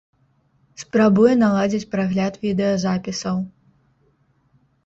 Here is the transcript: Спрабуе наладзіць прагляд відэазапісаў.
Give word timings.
Спрабуе 0.83 1.33
наладзіць 1.43 1.89
прагляд 1.93 2.33
відэазапісаў. 2.47 3.37